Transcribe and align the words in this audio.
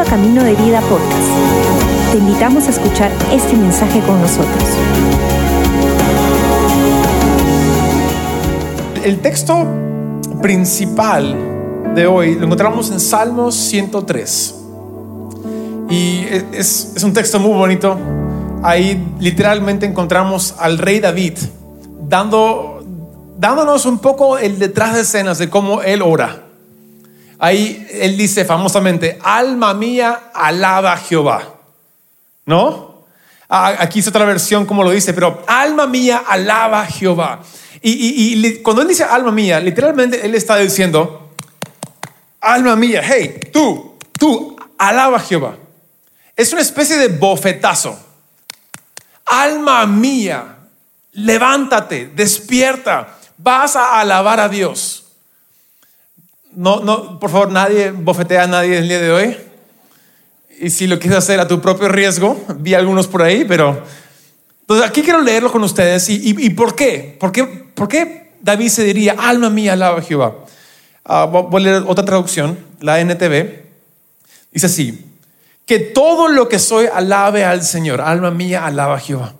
A 0.00 0.04
Camino 0.04 0.42
de 0.42 0.54
Vida 0.54 0.80
Podcast. 0.80 1.28
Te 2.10 2.16
invitamos 2.16 2.66
a 2.66 2.70
escuchar 2.70 3.12
este 3.30 3.54
mensaje 3.54 4.00
con 4.00 4.18
nosotros. 4.18 4.64
El 9.04 9.18
texto 9.20 9.66
principal 10.40 11.36
de 11.94 12.06
hoy 12.06 12.34
lo 12.36 12.46
encontramos 12.46 12.90
en 12.90 12.98
Salmos 12.98 13.54
103. 13.54 14.54
Y 15.90 16.24
es, 16.52 16.92
es 16.96 17.04
un 17.04 17.12
texto 17.12 17.38
muy 17.38 17.52
bonito. 17.52 17.98
Ahí 18.62 19.06
literalmente 19.18 19.84
encontramos 19.84 20.54
al 20.58 20.78
rey 20.78 21.00
David 21.00 21.34
dando, 22.08 22.82
dándonos 23.38 23.84
un 23.84 23.98
poco 23.98 24.38
el 24.38 24.58
detrás 24.58 24.94
de 24.94 25.02
escenas 25.02 25.36
de 25.36 25.50
cómo 25.50 25.82
él 25.82 26.00
ora. 26.00 26.49
Ahí 27.42 27.86
él 27.90 28.18
dice 28.18 28.44
famosamente, 28.44 29.18
alma 29.22 29.72
mía, 29.72 30.30
alaba 30.34 30.92
a 30.92 30.96
Jehová. 30.98 31.54
¿No? 32.44 33.06
Aquí 33.48 34.00
es 34.00 34.08
otra 34.08 34.26
versión 34.26 34.66
como 34.66 34.84
lo 34.84 34.90
dice, 34.90 35.14
pero 35.14 35.42
alma 35.46 35.86
mía, 35.86 36.22
alaba 36.28 36.82
a 36.82 36.86
Jehová. 36.86 37.40
Y, 37.82 38.58
cuando 38.58 38.82
él 38.82 38.88
dice 38.88 39.04
alma 39.04 39.32
mía, 39.32 39.58
literalmente 39.58 40.24
él 40.24 40.34
está 40.34 40.56
diciendo, 40.56 41.32
alma 42.42 42.76
mía, 42.76 43.00
hey, 43.02 43.40
tú, 43.50 43.96
tú, 44.18 44.56
alaba 44.76 45.16
a 45.16 45.20
Jehová. 45.20 45.56
Es 46.36 46.52
una 46.52 46.60
especie 46.60 46.98
de 46.98 47.08
bofetazo. 47.08 47.98
Alma 49.24 49.86
mía, 49.86 50.58
levántate, 51.12 52.12
despierta, 52.14 53.16
vas 53.38 53.76
a 53.76 53.98
alabar 53.98 54.40
a 54.40 54.48
Dios. 54.48 55.09
No, 56.52 56.80
no, 56.80 57.18
por 57.20 57.30
favor, 57.30 57.50
nadie 57.50 57.92
bofetea 57.92 58.44
a 58.44 58.46
nadie 58.46 58.78
el 58.78 58.88
día 58.88 59.00
de 59.00 59.10
hoy. 59.10 59.36
Y 60.60 60.70
si 60.70 60.86
lo 60.86 60.98
quieres 60.98 61.18
hacer 61.18 61.38
a 61.40 61.46
tu 61.46 61.60
propio 61.60 61.88
riesgo, 61.88 62.38
vi 62.56 62.74
algunos 62.74 63.06
por 63.06 63.22
ahí, 63.22 63.44
pero... 63.44 63.82
Entonces 64.60 64.88
aquí 64.88 65.02
quiero 65.02 65.20
leerlo 65.20 65.50
con 65.50 65.64
ustedes. 65.64 66.08
¿Y, 66.08 66.50
por 66.50 66.76
qué? 66.76 67.16
¿Por 67.18 67.32
qué? 67.32 67.44
¿Por 67.44 67.88
qué 67.88 68.34
David 68.40 68.68
se 68.68 68.84
diría, 68.84 69.16
alma 69.18 69.50
mía, 69.50 69.72
alaba 69.72 69.98
a 69.98 70.02
Jehová? 70.02 70.34
Ah, 71.04 71.24
voy 71.24 71.62
a 71.62 71.64
leer 71.64 71.84
otra 71.88 72.04
traducción, 72.04 72.58
la 72.80 73.00
NTV. 73.00 73.64
Dice 74.52 74.66
así, 74.66 75.06
que 75.66 75.80
todo 75.80 76.28
lo 76.28 76.48
que 76.48 76.60
soy 76.60 76.86
alabe 76.86 77.44
al 77.44 77.64
Señor, 77.64 78.00
alma 78.00 78.30
mía, 78.30 78.64
alaba 78.64 78.96
a 78.96 79.00
Jehová. 79.00 79.34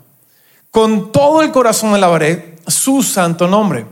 Con 0.72 1.12
todo 1.12 1.42
el 1.42 1.52
corazón 1.52 1.94
alabaré 1.94 2.56
su 2.66 3.02
santo 3.02 3.46
nombre 3.46 3.86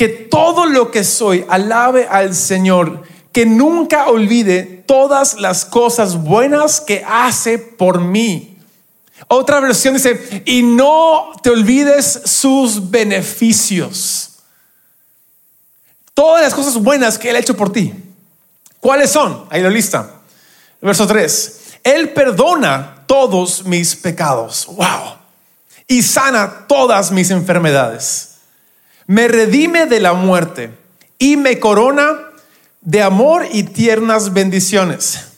que 0.00 0.08
todo 0.08 0.64
lo 0.64 0.90
que 0.90 1.04
soy 1.04 1.44
alabe 1.46 2.08
al 2.08 2.34
Señor, 2.34 3.02
que 3.32 3.44
nunca 3.44 4.06
olvide 4.08 4.62
todas 4.86 5.38
las 5.38 5.66
cosas 5.66 6.16
buenas 6.22 6.80
que 6.80 7.04
hace 7.06 7.58
por 7.58 8.00
mí. 8.00 8.56
Otra 9.28 9.60
versión 9.60 9.92
dice, 9.92 10.42
y 10.46 10.62
no 10.62 11.32
te 11.42 11.50
olvides 11.50 12.22
sus 12.24 12.90
beneficios. 12.90 14.36
Todas 16.14 16.44
las 16.44 16.54
cosas 16.54 16.78
buenas 16.78 17.18
que 17.18 17.28
Él 17.28 17.36
ha 17.36 17.40
hecho 17.40 17.54
por 17.54 17.70
ti. 17.70 17.92
¿Cuáles 18.80 19.10
son? 19.10 19.44
Ahí 19.50 19.60
lo 19.60 19.68
lista. 19.68 20.22
Verso 20.80 21.06
3. 21.06 21.60
Él 21.84 22.14
perdona 22.14 23.04
todos 23.04 23.66
mis 23.66 23.94
pecados. 23.96 24.64
Wow. 24.64 25.18
Y 25.86 26.00
sana 26.00 26.66
todas 26.66 27.10
mis 27.10 27.30
enfermedades 27.30 28.29
me 29.10 29.26
redime 29.26 29.86
de 29.86 29.98
la 29.98 30.12
muerte 30.12 30.70
y 31.18 31.36
me 31.36 31.58
corona 31.58 32.30
de 32.80 33.02
amor 33.02 33.44
y 33.50 33.64
tiernas 33.64 34.32
bendiciones. 34.32 35.32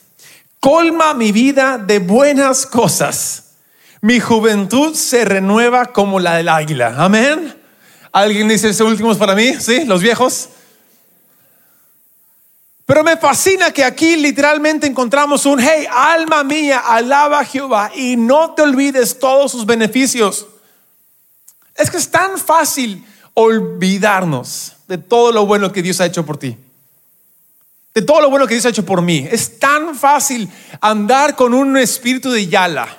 Colma 0.59 1.15
mi 1.15 1.31
vida 1.31 1.79
de 1.79 1.97
buenas 1.97 2.67
cosas. 2.67 3.55
Mi 3.99 4.19
juventud 4.19 4.93
se 4.93 5.25
renueva 5.25 5.87
como 5.87 6.19
la 6.19 6.35
del 6.35 6.49
águila. 6.49 6.93
Amén. 6.99 7.59
¿Alguien 8.11 8.47
dice 8.47 8.69
ese 8.69 8.83
último 8.83 9.11
es 9.11 9.17
para 9.17 9.33
mí? 9.33 9.55
¿Sí? 9.59 9.85
¿Los 9.85 10.03
viejos? 10.03 10.49
Pero 12.85 13.03
me 13.03 13.17
fascina 13.17 13.71
que 13.71 13.83
aquí 13.83 14.17
literalmente 14.17 14.85
encontramos 14.85 15.47
un, 15.47 15.59
hey, 15.59 15.87
alma 15.91 16.43
mía, 16.43 16.77
alaba 16.77 17.39
a 17.39 17.45
Jehová 17.45 17.91
y 17.95 18.17
no 18.17 18.51
te 18.51 18.61
olvides 18.61 19.17
todos 19.17 19.51
sus 19.51 19.65
beneficios. 19.65 20.45
Es 21.73 21.89
que 21.89 21.97
es 21.97 22.11
tan 22.11 22.37
fácil 22.37 23.03
olvidarnos 23.33 24.73
de 24.87 24.97
todo 24.97 25.31
lo 25.31 25.45
bueno 25.45 25.71
que 25.71 25.81
Dios 25.81 25.99
ha 26.01 26.05
hecho 26.05 26.25
por 26.25 26.37
ti. 26.37 26.57
De 27.93 28.01
todo 28.01 28.21
lo 28.21 28.29
bueno 28.29 28.47
que 28.47 28.55
Dios 28.55 28.65
ha 28.65 28.69
hecho 28.69 28.85
por 28.85 29.01
mí. 29.01 29.27
Es 29.31 29.59
tan 29.59 29.95
fácil 29.95 30.49
andar 30.81 31.35
con 31.35 31.53
un 31.53 31.77
espíritu 31.77 32.31
de 32.31 32.47
yala. 32.47 32.97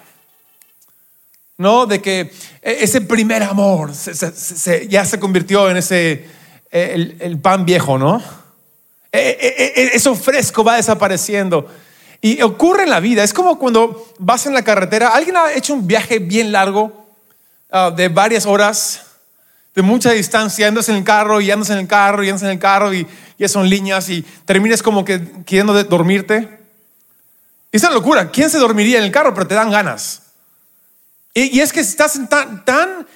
¿No? 1.56 1.86
De 1.86 2.00
que 2.00 2.32
e, 2.62 2.78
ese 2.80 3.00
primer 3.00 3.42
amor 3.42 3.92
ya 4.88 5.04
se 5.04 5.20
convirtió 5.20 5.70
en 5.70 5.76
ese, 5.76 6.26
e, 6.70 7.16
el, 7.20 7.38
pan 7.38 7.64
viejo, 7.64 7.96
¿no? 7.96 8.22
E, 9.12 9.90
eso 9.94 10.14
fresco 10.16 10.64
va 10.64 10.76
desapareciendo. 10.76 11.68
Y 12.20 12.40
ocurre 12.42 12.84
en 12.84 12.90
la 12.90 13.00
vida. 13.00 13.22
Es 13.22 13.34
como 13.34 13.58
cuando 13.58 14.12
vas 14.18 14.46
en 14.46 14.54
la 14.54 14.62
carretera. 14.62 15.08
¿Alguien 15.08 15.36
ha 15.36 15.52
hecho 15.52 15.74
un 15.74 15.86
viaje 15.86 16.18
bien 16.18 16.52
largo 16.52 17.06
ah, 17.70 17.92
de 17.94 18.08
varias 18.08 18.46
horas? 18.46 19.03
De 19.74 19.82
mucha 19.82 20.12
distancia, 20.12 20.68
andas 20.68 20.88
en 20.88 20.96
el 20.96 21.04
carro 21.04 21.40
y 21.40 21.50
andas 21.50 21.70
en 21.70 21.78
el 21.78 21.88
carro 21.88 22.22
y 22.22 22.28
andas 22.28 22.42
en 22.44 22.50
el 22.50 22.58
carro 22.58 22.94
y 22.94 23.06
ya 23.38 23.48
son 23.48 23.68
líneas 23.68 24.08
y 24.08 24.22
terminas 24.44 24.82
como 24.82 25.04
que 25.04 25.20
queriendo 25.44 25.82
dormirte. 25.84 26.60
Y 27.72 27.76
es 27.76 27.82
una 27.82 27.92
locura. 27.92 28.30
¿Quién 28.30 28.50
se 28.50 28.58
dormiría 28.58 28.98
en 28.98 29.04
el 29.04 29.10
carro? 29.10 29.34
Pero 29.34 29.48
te 29.48 29.54
dan 29.56 29.70
ganas. 29.70 30.22
Y, 31.34 31.58
es 31.58 31.72
que 31.72 31.80
estás 31.80 32.20
tan, 32.28 32.64
tan, 32.64 33.08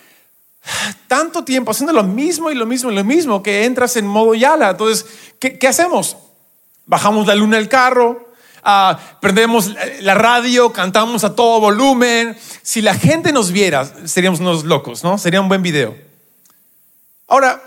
tanto 1.07 1.45
tiempo 1.45 1.71
haciendo 1.71 1.93
lo 1.93 2.03
mismo 2.03 2.51
y 2.51 2.57
lo 2.57 2.67
mismo 2.67 2.91
y 2.91 2.95
lo 2.97 3.05
mismo 3.05 3.41
que 3.41 3.65
entras 3.65 3.97
en 3.97 4.09
modo 4.09 4.35
yala. 4.35 4.71
Entonces, 4.71 5.07
¿qué, 5.39 5.57
qué 5.57 5.69
hacemos? 5.69 6.17
Bajamos 6.87 7.29
la 7.29 7.37
luna 7.37 7.59
del 7.59 7.69
carro, 7.69 8.33
uh, 8.67 8.97
prendemos 9.21 9.73
la 10.01 10.17
radio, 10.17 10.73
cantamos 10.73 11.23
a 11.23 11.37
todo 11.37 11.61
volumen. 11.61 12.37
Si 12.63 12.83
la 12.83 12.95
gente 12.95 13.33
nos 13.33 13.53
viera, 13.53 13.89
seríamos 14.07 14.41
unos 14.41 14.65
locos, 14.65 15.05
¿no? 15.05 15.19
Sería 15.19 15.41
un 15.41 15.47
buen 15.47 15.63
video. 15.63 16.08
Ahora, 17.29 17.63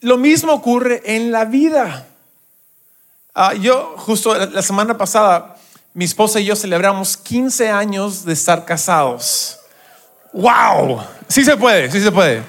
lo 0.00 0.16
mismo 0.16 0.52
ocurre 0.52 1.02
en 1.04 1.32
la 1.32 1.44
vida. 1.44 2.06
Ah, 3.34 3.54
yo 3.54 3.94
justo 3.98 4.34
la 4.34 4.62
semana 4.62 4.96
pasada, 4.96 5.56
mi 5.92 6.04
esposa 6.04 6.38
y 6.40 6.44
yo 6.44 6.56
celebramos 6.56 7.16
15 7.16 7.70
años 7.70 8.24
de 8.24 8.32
estar 8.32 8.64
casados. 8.64 9.58
¡Wow! 10.32 11.02
Sí 11.28 11.44
se 11.44 11.56
puede, 11.56 11.90
sí 11.90 12.00
se 12.00 12.12
puede. 12.12 12.40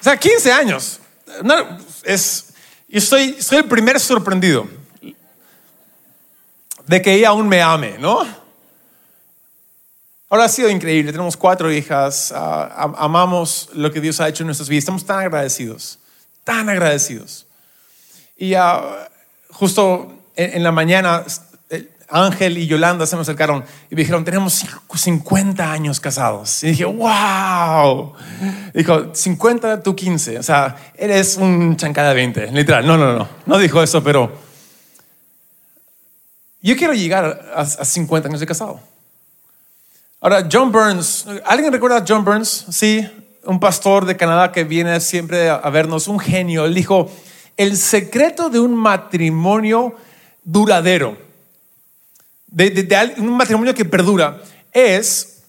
O 0.00 0.02
sea, 0.02 0.16
15 0.16 0.52
años. 0.52 1.00
Es, 2.02 2.46
yo 2.88 2.98
estoy, 2.98 3.40
soy 3.40 3.58
el 3.58 3.64
primer 3.66 4.00
sorprendido 4.00 4.66
de 6.86 7.02
que 7.02 7.12
ella 7.12 7.28
aún 7.28 7.46
me 7.46 7.60
ame, 7.60 7.98
¿no? 7.98 8.26
Ahora 10.30 10.44
ha 10.44 10.48
sido 10.48 10.68
increíble, 10.68 11.10
tenemos 11.10 11.38
cuatro 11.38 11.72
hijas, 11.72 12.32
ah, 12.36 12.92
amamos 12.98 13.70
lo 13.72 13.90
que 13.90 14.00
Dios 14.00 14.20
ha 14.20 14.28
hecho 14.28 14.42
en 14.42 14.48
nuestras 14.48 14.68
vidas, 14.68 14.82
estamos 14.82 15.06
tan 15.06 15.20
agradecidos, 15.20 15.98
tan 16.44 16.68
agradecidos. 16.68 17.46
Y 18.36 18.54
uh, 18.54 18.58
justo 19.50 20.12
en, 20.36 20.62
la 20.62 20.70
mañana, 20.70 21.24
Ángel 22.08 22.58
y 22.58 22.66
Yolanda 22.66 23.06
se 23.06 23.16
me 23.16 23.22
acercaron 23.22 23.64
y 23.90 23.94
me 23.94 24.02
dijeron, 24.02 24.22
tenemos 24.22 24.66
50 24.94 25.72
años 25.72 25.98
casados. 25.98 26.62
Y 26.62 26.68
dije, 26.68 26.84
wow. 26.84 28.12
Dijo, 28.74 29.14
50, 29.14 29.82
tú 29.82 29.96
15. 29.96 30.38
O 30.38 30.42
sea, 30.42 30.76
eres 30.94 31.36
un 31.38 31.76
chancada 31.76 32.10
de 32.10 32.14
20, 32.14 32.52
literal. 32.52 32.86
No, 32.86 32.96
no, 32.96 33.16
no, 33.16 33.28
no 33.46 33.58
dijo 33.58 33.82
eso, 33.82 34.04
pero 34.04 34.30
yo 36.60 36.76
quiero 36.76 36.92
llegar 36.92 37.50
a, 37.54 37.62
a 37.62 37.84
50 37.84 38.28
años 38.28 38.40
de 38.40 38.46
casado. 38.46 38.80
Ahora, 40.20 40.48
John 40.50 40.72
Burns, 40.72 41.26
¿alguien 41.44 41.72
recuerda 41.72 41.98
a 41.98 42.04
John 42.06 42.24
Burns? 42.24 42.66
Sí, 42.70 43.08
un 43.44 43.60
pastor 43.60 44.04
de 44.04 44.16
Canadá 44.16 44.50
que 44.50 44.64
viene 44.64 44.98
siempre 44.98 45.48
a 45.48 45.70
vernos, 45.70 46.08
un 46.08 46.18
genio. 46.18 46.64
Él 46.64 46.74
dijo, 46.74 47.08
el 47.56 47.76
secreto 47.76 48.50
de 48.50 48.58
un 48.58 48.74
matrimonio 48.74 49.94
duradero, 50.42 51.16
de, 52.48 53.14
un 53.18 53.36
matrimonio 53.36 53.74
que 53.74 53.84
perdura, 53.84 54.42
es 54.72 55.42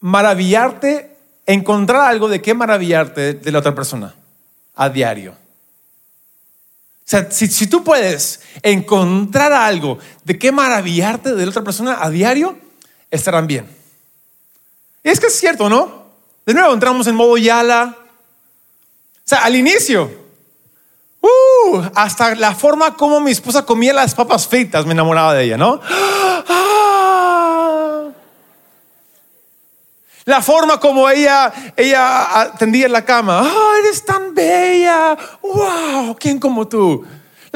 maravillarte, 0.00 1.14
encontrar 1.44 2.00
algo 2.00 2.28
de 2.30 2.40
qué 2.40 2.54
maravillarte 2.54 3.34
de 3.34 3.52
la 3.52 3.58
otra 3.58 3.74
persona 3.74 4.14
a 4.74 4.88
diario. 4.88 5.32
O 5.32 7.08
sea, 7.08 7.30
si, 7.30 7.46
si 7.46 7.66
tú 7.66 7.84
puedes 7.84 8.40
encontrar 8.62 9.52
algo 9.52 9.98
de 10.24 10.38
qué 10.38 10.50
maravillarte 10.50 11.34
de 11.34 11.44
la 11.44 11.50
otra 11.50 11.62
persona 11.62 11.98
a 12.00 12.08
diario, 12.08 12.65
estarán 13.10 13.46
bien. 13.46 13.68
Y 15.02 15.08
es 15.08 15.20
que 15.20 15.26
es 15.26 15.38
cierto, 15.38 15.68
¿no? 15.68 16.06
De 16.44 16.54
nuevo 16.54 16.72
entramos 16.72 17.06
en 17.06 17.14
modo 17.14 17.36
Yala. 17.36 17.96
O 17.98 19.28
sea, 19.28 19.44
al 19.44 19.56
inicio, 19.56 20.10
uh, 21.20 21.82
hasta 21.94 22.34
la 22.34 22.54
forma 22.54 22.94
como 22.94 23.20
mi 23.20 23.32
esposa 23.32 23.64
comía 23.64 23.92
las 23.92 24.14
papas 24.14 24.46
fritas 24.46 24.86
me 24.86 24.92
enamoraba 24.92 25.34
de 25.34 25.44
ella, 25.44 25.56
¿no? 25.56 25.80
Ah. 26.48 26.76
La 30.26 30.42
forma 30.42 30.80
como 30.80 31.08
ella, 31.08 31.52
ella 31.76 32.40
atendía 32.40 32.86
en 32.86 32.92
la 32.92 33.04
cama. 33.04 33.42
¡Oh, 33.42 33.74
eres 33.78 34.04
tan 34.04 34.34
bella! 34.34 35.16
¡Wow! 35.40 36.16
¿Quién 36.18 36.40
como 36.40 36.66
tú? 36.66 37.06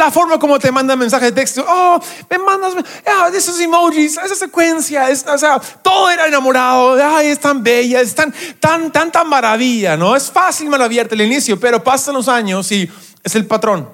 La 0.01 0.11
forma 0.11 0.39
como 0.39 0.59
te 0.59 0.73
manda 0.73 0.97
mensaje 0.97 1.27
de 1.27 1.33
texto. 1.33 1.63
Oh, 1.69 2.01
me 2.31 2.39
mandas 2.39 2.73
oh, 2.75 3.27
esos 3.35 3.61
emojis, 3.61 4.17
esa 4.17 4.35
secuencia. 4.35 5.07
o 5.11 5.37
sea, 5.37 5.61
todo 5.83 6.09
era 6.09 6.27
enamorado. 6.27 6.95
Ay, 7.05 7.27
es 7.27 7.39
tan 7.39 7.63
bella, 7.63 8.01
es 8.01 8.15
tan, 8.15 8.33
tan, 8.59 8.91
tanta 8.91 9.25
maravilla, 9.25 9.99
¿no? 9.99 10.17
Es 10.17 10.31
fácil 10.31 10.71
maravillarte 10.71 11.15
al 11.15 11.21
inicio, 11.21 11.61
pero 11.61 11.85
pasan 11.85 12.15
los 12.15 12.29
años 12.29 12.73
y 12.73 12.91
es 13.23 13.35
el 13.35 13.45
patrón. 13.45 13.91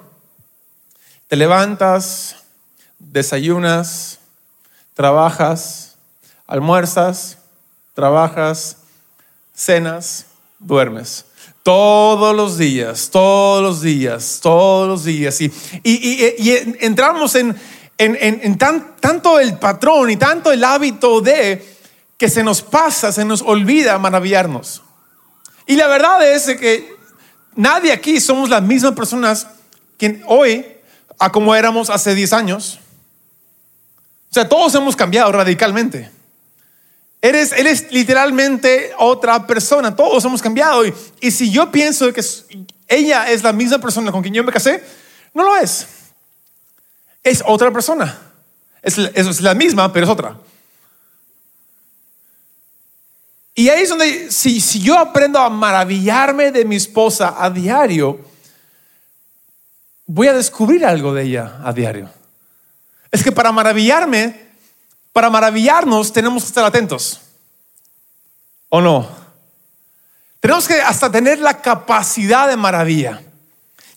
Te 1.27 1.35
levantas, 1.35 2.37
desayunas, 2.99 4.19
trabajas, 4.93 5.97
almuerzas, 6.47 7.37
trabajas, 7.93 8.77
cenas, 9.53 10.25
duermes. 10.57 11.25
Todos 11.67 12.33
los 12.33 12.57
días, 12.57 13.09
todos 13.11 13.61
los 13.61 13.81
días, 13.81 14.39
todos 14.41 14.87
los 14.87 15.03
días. 15.03 15.41
Y, 15.41 15.51
y, 15.83 16.75
entramos 16.79 17.35
en, 17.35 17.59
en, 17.97 18.57
tanto 18.57 19.37
el 19.37 19.59
patrón 19.59 20.09
y 20.09 20.15
tanto 20.15 20.53
el 20.53 20.63
hábito 20.63 21.19
de 21.19 21.61
que 22.17 22.29
se 22.29 22.41
nos 22.41 22.61
pasa, 22.61 23.11
se 23.11 23.25
nos 23.25 23.41
olvida 23.41 23.99
maravillarnos. 23.99 24.81
Y 25.65 25.75
la 25.75 25.87
verdad 25.87 26.25
es 26.31 26.45
que 26.55 26.89
nadie 27.55 27.91
aquí 27.91 28.21
somos 28.21 28.49
las 28.49 28.63
mismas 28.63 28.93
personas 28.93 29.47
que 29.97 30.21
hoy 30.25 30.65
a 31.19 31.33
como 31.33 31.53
éramos 31.53 31.89
hace 31.89 32.15
10 32.15 32.31
años. 32.31 32.79
O 34.31 34.33
sea, 34.33 34.47
todos 34.47 34.73
hemos 34.75 34.95
cambiado 34.95 35.33
radicalmente. 35.33 36.09
Eres, 37.21 37.51
eres 37.51 37.91
literalmente 37.91 38.91
otra 38.97 39.47
persona. 39.47 39.95
Todos 39.95 40.23
hemos 40.25 40.41
cambiado. 40.41 40.85
Y, 40.85 40.93
y 41.19 41.31
si 41.31 41.51
yo 41.51 41.71
pienso 41.71 42.11
que 42.13 42.23
ella 42.87 43.29
es 43.31 43.43
la 43.43 43.53
misma 43.53 43.79
persona 43.79 44.11
con 44.11 44.21
quien 44.21 44.33
yo 44.33 44.43
me 44.43 44.51
casé, 44.51 44.83
no 45.33 45.43
lo 45.43 45.55
es. 45.57 45.87
Es 47.23 47.43
otra 47.45 47.71
persona. 47.71 48.17
Es, 48.81 48.97
es 48.97 49.41
la 49.41 49.53
misma, 49.53 49.91
pero 49.91 50.05
es 50.05 50.11
otra. 50.11 50.37
Y 53.53 53.69
ahí 53.69 53.81
es 53.81 53.89
donde, 53.89 54.31
si, 54.31 54.61
si 54.61 54.79
yo 54.79 54.97
aprendo 54.97 55.39
a 55.39 55.49
maravillarme 55.49 56.51
de 56.51 56.63
mi 56.63 56.75
esposa 56.75 57.35
a 57.37 57.49
diario, 57.49 58.19
voy 60.05 60.27
a 60.27 60.33
descubrir 60.33 60.85
algo 60.85 61.13
de 61.13 61.23
ella 61.23 61.59
a 61.63 61.73
diario. 61.73 62.09
Es 63.11 63.23
que 63.23 63.31
para 63.31 63.51
maravillarme 63.51 64.46
para 65.17 65.31
maravillarnos 65.31 66.13
tenemos 66.13 66.43
que 66.43 66.49
estar 66.49 66.63
atentos. 66.63 67.19
¿O 68.69 68.79
no? 68.79 69.09
Tenemos 70.39 70.67
que 70.67 70.79
hasta 70.79 71.11
tener 71.11 71.39
la 71.39 71.59
capacidad 71.59 72.47
de 72.47 72.55
maravilla, 72.55 73.23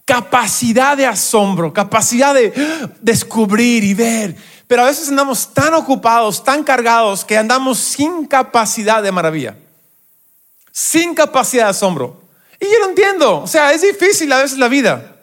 capacidad 0.06 0.96
de 0.96 1.04
asombro, 1.04 1.74
capacidad 1.74 2.32
de 2.32 2.54
descubrir 3.02 3.84
y 3.84 3.92
ver. 3.92 4.34
Pero 4.66 4.80
a 4.80 4.86
veces 4.86 5.10
andamos 5.10 5.52
tan 5.52 5.74
ocupados, 5.74 6.42
tan 6.42 6.64
cargados, 6.64 7.22
que 7.22 7.36
andamos 7.36 7.76
sin 7.76 8.24
capacidad 8.26 9.02
de 9.02 9.12
maravilla, 9.12 9.58
sin 10.72 11.14
capacidad 11.14 11.64
de 11.64 11.70
asombro. 11.72 12.18
Y 12.58 12.64
yo 12.64 12.78
lo 12.78 12.88
entiendo, 12.88 13.42
o 13.42 13.46
sea, 13.46 13.74
es 13.74 13.82
difícil 13.82 14.32
a 14.32 14.38
veces 14.38 14.56
la 14.56 14.68
vida. 14.68 15.16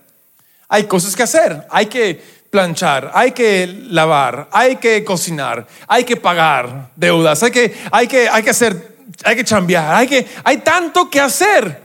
Hay 0.68 0.84
cosas 0.84 1.16
que 1.16 1.24
hacer, 1.24 1.66
hay 1.72 1.88
que 1.88 2.37
planchar, 2.50 3.12
hay 3.14 3.32
que 3.32 3.68
lavar, 3.90 4.50
hay 4.52 4.78
que 4.78 5.04
cocinar, 5.04 5.68
hay 5.88 6.04
que 6.04 6.18
pagar 6.18 6.92
deudas, 6.96 7.44
hay 7.44 7.52
que, 7.52 7.78
hay 7.92 8.08
que, 8.08 8.30
hay 8.30 8.44
que 8.44 8.50
hacer, 8.50 8.98
hay 9.24 9.36
que 9.36 9.44
chambear, 9.44 9.96
hay 9.96 10.08
que, 10.08 10.28
hay 10.44 10.58
tanto 10.58 11.10
que 11.10 11.20
hacer 11.20 11.82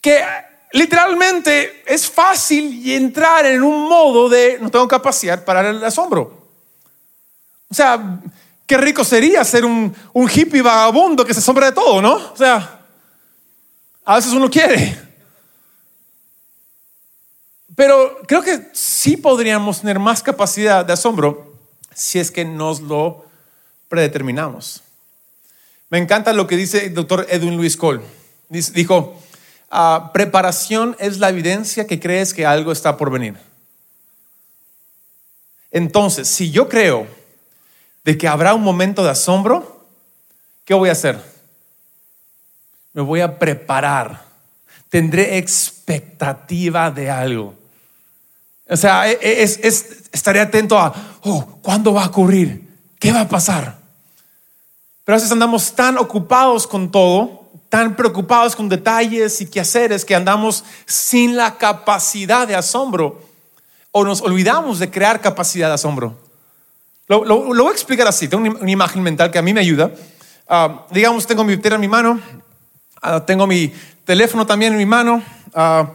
que 0.00 0.22
literalmente 0.72 1.82
es 1.86 2.10
fácil 2.10 2.90
entrar 2.90 3.46
en 3.46 3.62
un 3.62 3.88
modo 3.88 4.28
de 4.28 4.58
no 4.60 4.70
tengo 4.70 4.88
capacidad 4.88 5.44
para 5.44 5.70
el 5.70 5.84
asombro. 5.84 6.48
O 7.70 7.74
sea, 7.74 8.20
qué 8.66 8.76
rico 8.76 9.04
sería 9.04 9.44
ser 9.44 9.64
un, 9.64 9.94
un 10.12 10.30
hippie 10.30 10.62
vagabundo 10.62 11.24
que 11.24 11.34
se 11.34 11.40
asombra 11.40 11.66
de 11.66 11.72
todo, 11.72 12.00
¿no? 12.02 12.14
O 12.14 12.36
sea, 12.36 12.80
a 14.04 14.16
veces 14.16 14.32
uno 14.32 14.50
quiere. 14.50 15.13
Pero 17.76 18.18
creo 18.26 18.42
que 18.42 18.68
sí 18.72 19.16
podríamos 19.16 19.80
tener 19.80 19.98
más 19.98 20.22
capacidad 20.22 20.84
de 20.84 20.92
asombro 20.92 21.54
si 21.94 22.18
es 22.18 22.30
que 22.30 22.44
nos 22.44 22.80
lo 22.80 23.24
predeterminamos. 23.88 24.82
Me 25.90 25.98
encanta 25.98 26.32
lo 26.32 26.46
que 26.46 26.56
dice 26.56 26.86
el 26.86 26.94
doctor 26.94 27.26
Edwin 27.28 27.56
Luis 27.56 27.76
Cole. 27.76 28.02
Dijo, 28.48 29.20
ah, 29.70 30.10
preparación 30.12 30.96
es 30.98 31.18
la 31.18 31.28
evidencia 31.28 31.86
que 31.86 32.00
crees 32.00 32.34
que 32.34 32.46
algo 32.46 32.72
está 32.72 32.96
por 32.96 33.10
venir. 33.10 33.36
Entonces, 35.70 36.28
si 36.28 36.50
yo 36.50 36.68
creo 36.68 37.06
de 38.04 38.16
que 38.16 38.28
habrá 38.28 38.54
un 38.54 38.62
momento 38.62 39.02
de 39.02 39.10
asombro, 39.10 39.84
¿qué 40.64 40.74
voy 40.74 40.88
a 40.88 40.92
hacer? 40.92 41.20
Me 42.92 43.02
voy 43.02 43.20
a 43.20 43.38
preparar. 43.38 44.24
Tendré 44.88 45.38
expectativa 45.38 46.90
de 46.92 47.10
algo. 47.10 47.63
O 48.68 48.76
sea, 48.76 49.10
e, 49.10 49.18
e, 49.20 49.42
es, 49.42 49.58
estaré 50.12 50.40
atento 50.40 50.78
a, 50.78 50.92
oh, 51.22 51.58
¿cuándo 51.62 51.92
va 51.92 52.04
a 52.04 52.08
ocurrir? 52.08 52.66
¿Qué 52.98 53.12
va 53.12 53.22
a 53.22 53.28
pasar? 53.28 53.78
Pero 55.04 55.14
a 55.14 55.18
veces 55.18 55.32
andamos 55.32 55.74
tan 55.74 55.98
ocupados 55.98 56.66
con 56.66 56.90
todo, 56.90 57.50
tan 57.68 57.94
preocupados 57.94 58.56
con 58.56 58.68
detalles 58.68 59.40
y 59.40 59.46
quehaceres 59.46 60.04
que 60.04 60.14
andamos 60.14 60.64
sin 60.86 61.36
la 61.36 61.58
capacidad 61.58 62.48
de 62.48 62.56
asombro 62.56 63.20
o 63.90 64.04
nos 64.04 64.22
olvidamos 64.22 64.78
de 64.78 64.90
crear 64.90 65.20
capacidad 65.20 65.68
de 65.68 65.74
asombro. 65.74 66.18
Lo, 67.06 67.22
voy 67.24 67.68
a 67.68 67.72
explicar 67.72 68.06
así, 68.06 68.28
tengo 68.28 68.44
una, 68.44 68.70
imagen 68.70 69.02
mental 69.02 69.30
que 69.30 69.38
a 69.38 69.42
mí 69.42 69.52
me 69.52 69.60
ayuda. 69.60 69.92
Ah, 70.48 70.86
digamos, 70.90 71.26
tengo 71.26 71.44
mi 71.44 71.58
tela 71.58 71.74
en 71.74 71.82
mi 71.82 71.88
mano, 71.88 72.18
ah, 73.02 73.24
tengo 73.26 73.46
mi 73.46 73.72
teléfono 74.06 74.46
también 74.46 74.72
en 74.72 74.78
mi 74.78 74.86
mano, 74.86 75.22
ah, 75.54 75.92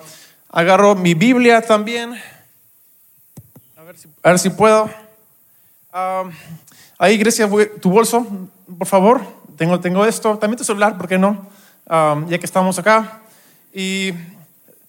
agarro 0.52 0.94
mi 0.94 1.16
Biblia 1.16 1.62
también 1.62 2.16
a 4.22 4.30
ver 4.30 4.38
si 4.38 4.50
puedo. 4.52 4.88
ahí, 7.00 7.18
Grecia, 7.18 7.50
tu 7.82 7.90
bolso, 7.90 8.28
por 8.78 8.88
favor. 8.88 9.22
Tengo, 9.58 9.80
tengo 9.80 10.06
esto. 10.06 10.38
También 10.38 10.60
tu 10.60 10.64
celular, 10.64 10.96
¿por 10.96 11.08
qué 11.08 11.18
no? 11.18 11.48
ya 11.88 12.38
que 12.38 12.46
estamos 12.46 12.78
acá. 12.78 13.22
Y 13.74 14.14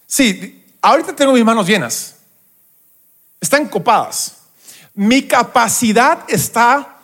sí, 0.06 0.66
ahorita 0.82 1.16
tengo 1.16 1.32
mis 1.32 1.44
manos 1.44 1.66
llenas. 1.66 2.16
Están 3.40 3.68
copadas. 3.68 4.36
Mi 4.92 5.22
capacidad 5.22 6.18
está 6.28 6.98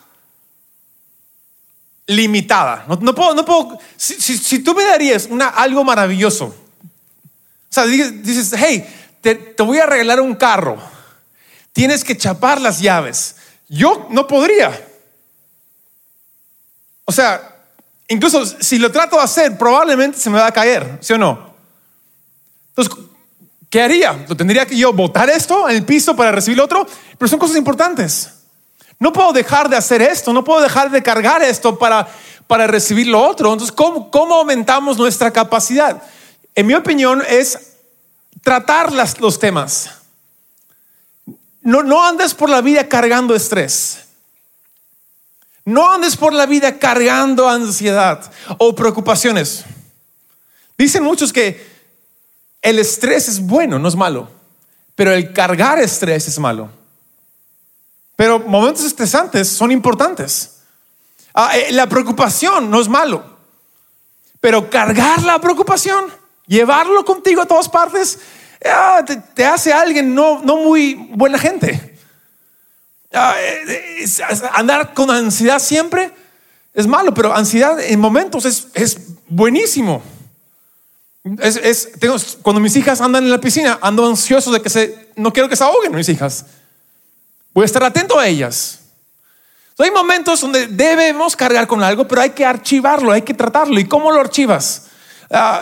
limitada. 2.05 2.85
No, 3.01 3.15
puedo, 3.15 3.33
no 3.33 3.43
puedo. 3.43 3.79
Si, 3.95 4.59
tú 4.59 4.75
me 4.75 4.83
darías 4.83 5.25
una, 5.31 5.47
algo 5.47 5.83
maravilloso, 5.83 6.45
o 6.45 7.71
sea, 7.71 7.85
dices, 7.85 8.53
hey, 8.55 8.87
te, 9.19 9.33
te 9.33 9.63
voy 9.63 9.79
a 9.79 9.87
regalar 9.87 10.21
un 10.21 10.35
carro 10.35 10.96
tienes 11.77 12.03
que 12.03 12.17
chapar 12.17 12.59
las 12.59 12.79
llaves. 12.79 13.35
Yo 13.69 14.07
no 14.09 14.25
podría. 14.25 14.71
O 17.05 17.11
sea, 17.11 17.55
incluso 18.07 18.43
si 18.47 18.79
lo 18.79 18.91
trato 18.91 19.15
de 19.15 19.21
hacer, 19.21 19.59
probablemente 19.59 20.17
se 20.17 20.31
me 20.31 20.39
va 20.39 20.47
a 20.47 20.51
caer, 20.51 20.97
¿sí 21.01 21.13
o 21.13 21.19
no? 21.19 21.53
Entonces, 22.69 23.05
¿qué 23.69 23.83
haría? 23.83 24.25
¿Lo 24.27 24.35
tendría 24.35 24.65
que 24.65 24.75
yo 24.75 24.91
botar 24.91 25.29
esto 25.29 25.69
en 25.69 25.75
el 25.75 25.85
piso 25.85 26.15
para 26.15 26.31
recibir 26.31 26.59
otro? 26.59 26.83
Pero 27.15 27.29
son 27.29 27.37
cosas 27.37 27.57
importantes. 27.57 28.31
No 28.97 29.13
puedo 29.13 29.31
dejar 29.31 29.69
de 29.69 29.77
hacer 29.77 30.01
esto, 30.01 30.33
no 30.33 30.43
puedo 30.43 30.61
dejar 30.61 30.89
de 30.89 31.03
cargar 31.03 31.43
esto 31.43 31.77
para, 31.77 32.07
para 32.47 32.65
recibir 32.65 33.05
lo 33.05 33.21
otro. 33.21 33.53
Entonces, 33.53 33.71
¿cómo, 33.71 34.09
¿cómo 34.09 34.33
aumentamos 34.33 34.97
nuestra 34.97 35.29
capacidad? 35.29 36.01
En 36.55 36.65
mi 36.65 36.73
opinión 36.73 37.21
es 37.29 37.73
tratar 38.41 38.91
los 38.91 39.37
temas. 39.37 39.91
No, 41.67 42.01
andes 42.01 42.33
por 42.33 42.49
la 42.49 42.61
vida 42.61 42.87
cargando 42.87 43.35
estrés. 43.35 44.05
No 45.65 45.91
andes 45.91 46.15
por 46.15 46.31
la 46.31 46.45
vida 46.45 46.79
cargando 46.79 47.49
ansiedad 47.49 48.31
o 48.57 48.73
preocupaciones. 48.73 49.65
Dicen 50.77 51.03
muchos 51.03 51.33
que 51.33 51.67
el 52.61 52.79
estrés 52.79 53.27
es 53.27 53.41
bueno, 53.41 53.79
no 53.79 53.89
es 53.89 53.97
malo, 53.97 54.29
pero 54.95 55.11
el 55.11 55.33
cargar 55.33 55.77
estrés 55.77 56.29
es 56.29 56.39
malo. 56.39 56.69
Pero 58.15 58.39
momentos 58.39 58.85
estresantes 58.85 59.49
son 59.49 59.69
importantes. 59.69 60.59
Ah, 61.33 61.57
eh, 61.57 61.73
la 61.73 61.89
preocupación 61.89 62.71
no 62.71 62.79
es 62.79 62.87
malo, 62.87 63.25
pero 64.39 64.69
cargar 64.69 65.21
la 65.23 65.37
preocupación, 65.41 66.05
llevarlo 66.45 67.03
contigo 67.03 67.41
a 67.41 67.45
todas 67.45 67.67
partes, 67.67 68.19
ah, 68.65 69.01
te, 69.05 69.15
te 69.17 69.45
hace 69.45 69.71
alguien 69.73 70.13
no, 70.15 70.41
no 70.43 70.57
muy 70.57 70.93
buena 71.11 71.37
gente. 71.37 71.97
Ah, 73.13 73.35
eh, 73.39 73.97
es- 73.99 74.19
es- 74.19 74.43
andar 74.53 74.93
con 74.93 75.09
ansiedad 75.09 75.59
siempre 75.59 76.11
es 76.73 76.85
malo, 76.87 77.13
pero 77.13 77.35
ansiedad 77.35 77.79
en 77.79 77.99
momentos 77.99 78.45
es, 78.45 78.67
es 78.73 78.97
buenísimo. 79.27 80.01
Es, 81.41 81.91
tengo- 81.99 82.15
cuando 82.41 82.59
mis 82.61 82.75
hijas 82.75 83.01
andan 83.01 83.23
en 83.25 83.31
la 83.31 83.39
piscina, 83.39 83.79
ando 83.81 84.05
ansioso 84.07 84.51
de 84.51 84.61
que 84.61 84.69
se, 84.69 85.09
no 85.15 85.33
quiero 85.33 85.49
que 85.49 85.55
se 85.55 85.63
ahoguen 85.63 85.93
mis 85.95 86.07
hijas. 86.09 86.45
Voy 87.53 87.63
a 87.63 87.65
estar 87.65 87.83
atento 87.83 88.17
a 88.19 88.27
ellas. 88.27 88.79
Entonces, 89.71 89.91
hay 89.93 89.97
momentos 90.03 90.41
donde 90.41 90.67
debemos 90.67 91.35
cargar 91.35 91.67
con 91.67 91.83
algo, 91.83 92.07
pero 92.07 92.21
hay 92.21 92.29
que 92.31 92.45
archivarlo, 92.45 93.11
hay 93.11 93.21
que 93.23 93.33
tratarlo. 93.33 93.79
¿Y 93.79 93.85
cómo 93.87 94.11
lo 94.11 94.19
archivas? 94.19 94.87
Ah, 95.29 95.61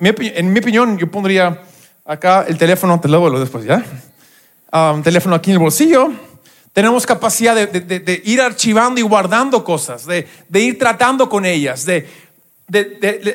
en 0.00 0.52
mi 0.52 0.58
opinión, 0.60 0.98
yo 0.98 1.10
pondría 1.10 1.62
acá 2.08 2.46
el 2.48 2.56
teléfono, 2.56 2.98
te 2.98 3.06
lo 3.06 3.20
vuelvo 3.20 3.38
después, 3.38 3.64
¿ya? 3.64 3.84
Un 4.72 5.02
teléfono 5.02 5.36
aquí 5.36 5.50
en 5.50 5.56
el 5.56 5.60
bolsillo. 5.60 6.10
Tenemos 6.72 7.06
capacidad 7.06 7.54
de, 7.54 8.22
ir 8.24 8.40
archivando 8.40 8.98
y 8.98 9.02
guardando 9.02 9.62
cosas, 9.62 10.06
de, 10.06 10.26
ir 10.54 10.78
tratando 10.78 11.28
con 11.28 11.44
ellas, 11.44 11.84
de, 11.84 12.08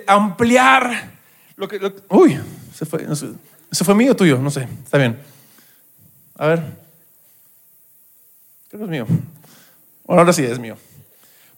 ampliar 0.08 1.12
lo 1.56 1.68
que... 1.68 1.80
uy, 2.10 2.40
se 2.74 2.86
fue, 2.86 3.06
¿se 3.72 3.84
fue 3.84 3.96
mío 3.96 4.14
o 4.14 4.16
tuyo? 4.16 4.40
No 4.40 4.50
sé, 4.50 4.68
está 4.84 4.98
bien. 4.98 5.20
A 6.38 6.48
ver. 6.48 6.64
Creo 8.70 8.80
que 8.80 8.84
es 8.86 8.90
mío. 8.90 9.06
Bueno, 10.06 10.22
ahora 10.22 10.34
sí 10.34 10.44
es 10.44 10.58
mío. 10.58 10.78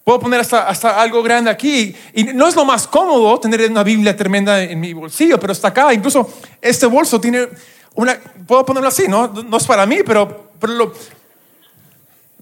Puedo 0.05 0.19
poner 0.19 0.39
hasta, 0.39 0.67
hasta 0.67 1.01
algo 1.01 1.21
grande 1.23 1.49
aquí. 1.49 1.95
Y 2.13 2.23
no 2.25 2.47
es 2.47 2.55
lo 2.55 2.63
más 2.63 2.87
cómodo 2.87 3.39
tener 3.39 3.69
una 3.69 3.83
Biblia 3.83 4.15
tremenda 4.15 4.61
en 4.61 4.79
mi 4.79 4.93
bolsillo, 4.93 5.39
pero 5.39 5.51
está 5.51 5.69
acá. 5.69 5.91
Incluso 5.93 6.31
este 6.61 6.85
bolso 6.85 7.19
tiene 7.19 7.49
una... 7.95 8.15
Puedo 8.47 8.63
ponerlo 8.63 8.87
así, 8.87 9.07
¿no? 9.07 9.27
No 9.27 9.57
es 9.57 9.65
para 9.65 9.85
mí, 9.87 9.97
pero, 10.05 10.51
pero 10.59 10.73
lo- 10.73 10.93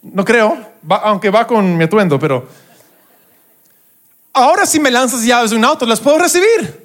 no 0.02 0.26
creo, 0.26 0.58
aunque 0.90 1.30
va 1.30 1.48
con 1.48 1.78
mi 1.78 1.86
atuendo, 1.86 2.20
pero... 2.20 2.46
Ahora 4.34 4.66
si 4.66 4.80
me 4.82 4.92
lanzas 4.92 5.24
llaves 5.24 5.52
de 5.52 5.56
un 5.56 5.64
auto, 5.64 5.86
las 5.86 6.02
puedo 6.02 6.18
recibir. 6.18 6.84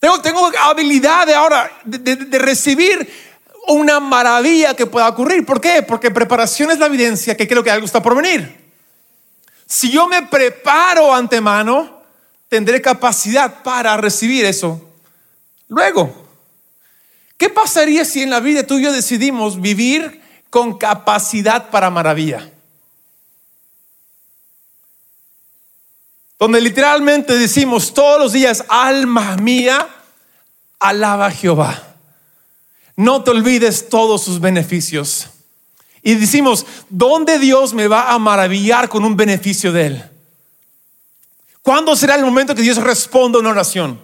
Tengo, 0.00 0.20
tengo 0.20 0.50
habilidad 0.60 1.26
de 1.26 1.34
ahora 1.34 1.70
de, 1.84 1.96
de- 1.98 2.16
de 2.26 2.38
recibir 2.38 3.08
una 3.68 4.00
maravilla 4.00 4.74
que 4.74 4.84
pueda 4.84 5.08
ocurrir. 5.08 5.46
¿Por 5.46 5.62
qué? 5.62 5.82
Porque 5.82 6.10
preparación 6.10 6.70
es 6.72 6.78
la 6.78 6.86
evidencia 6.86 7.34
que 7.38 7.48
creo 7.48 7.62
que 7.62 7.70
algo 7.70 7.86
está 7.86 8.02
por 8.02 8.14
venir. 8.14 8.60
Si 9.72 9.90
yo 9.90 10.06
me 10.06 10.26
preparo 10.26 11.14
antemano, 11.14 12.02
tendré 12.46 12.82
capacidad 12.82 13.62
para 13.62 13.96
recibir 13.96 14.44
eso. 14.44 14.78
Luego, 15.66 16.14
¿qué 17.38 17.48
pasaría 17.48 18.04
si 18.04 18.20
en 18.20 18.28
la 18.28 18.40
vida 18.40 18.66
tú 18.66 18.76
decidimos 18.76 19.58
vivir 19.58 20.20
con 20.50 20.76
capacidad 20.76 21.70
para 21.70 21.88
maravilla? 21.88 22.50
Donde 26.38 26.60
literalmente 26.60 27.32
decimos 27.32 27.94
todos 27.94 28.20
los 28.20 28.32
días, 28.34 28.66
alma 28.68 29.38
mía, 29.38 29.88
alaba 30.80 31.28
a 31.28 31.30
Jehová. 31.30 31.96
No 32.94 33.24
te 33.24 33.30
olvides 33.30 33.88
todos 33.88 34.22
sus 34.22 34.38
beneficios. 34.38 35.30
Y 36.02 36.14
decimos, 36.16 36.66
¿dónde 36.88 37.38
Dios 37.38 37.74
me 37.74 37.86
va 37.86 38.12
a 38.12 38.18
maravillar 38.18 38.88
con 38.88 39.04
un 39.04 39.16
beneficio 39.16 39.72
de 39.72 39.86
Él? 39.86 40.04
¿Cuándo 41.62 41.94
será 41.94 42.16
el 42.16 42.24
momento 42.24 42.54
que 42.54 42.62
Dios 42.62 42.78
responda 42.78 43.38
una 43.38 43.50
oración? 43.50 44.00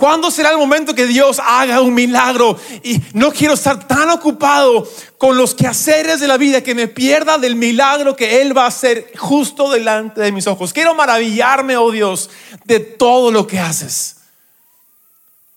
¿Cuándo 0.00 0.30
será 0.30 0.50
el 0.50 0.56
momento 0.56 0.94
que 0.94 1.06
Dios 1.06 1.38
haga 1.44 1.82
un 1.82 1.92
milagro? 1.92 2.58
Y 2.82 3.02
no 3.12 3.30
quiero 3.32 3.52
estar 3.52 3.86
tan 3.86 4.08
ocupado 4.08 4.88
con 5.18 5.36
los 5.36 5.54
quehaceres 5.54 6.20
de 6.20 6.26
la 6.26 6.38
vida 6.38 6.62
que 6.62 6.74
me 6.74 6.88
pierda 6.88 7.36
del 7.36 7.54
milagro 7.54 8.16
que 8.16 8.40
Él 8.40 8.56
va 8.56 8.64
a 8.64 8.68
hacer 8.68 9.12
justo 9.18 9.70
delante 9.70 10.22
de 10.22 10.32
mis 10.32 10.46
ojos. 10.46 10.72
Quiero 10.72 10.94
maravillarme, 10.94 11.76
oh 11.76 11.90
Dios, 11.90 12.30
de 12.64 12.80
todo 12.80 13.30
lo 13.30 13.46
que 13.46 13.60
haces 13.60 14.16